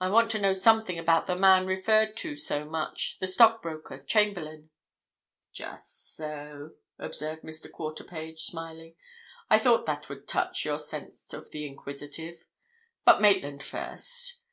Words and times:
I 0.00 0.08
want 0.08 0.32
to 0.32 0.40
know 0.40 0.52
something 0.52 0.98
about 0.98 1.26
the 1.28 1.36
man 1.36 1.64
referred 1.68 2.16
to 2.16 2.34
so 2.34 2.64
much—the 2.64 3.26
stockbroker, 3.28 4.00
Chamberlayne." 4.02 4.70
"Just 5.52 6.16
so," 6.16 6.72
observed 6.98 7.42
Mr. 7.44 7.70
Quarterpage, 7.70 8.40
smiling. 8.40 8.96
"I 9.48 9.60
thought 9.60 9.86
that 9.86 10.08
would 10.08 10.26
touch 10.26 10.64
your 10.64 10.80
sense 10.80 11.32
of 11.32 11.52
the 11.52 11.68
inquisitive. 11.68 12.44
But 13.04 13.20
Maitland 13.20 13.62
first. 13.62 14.40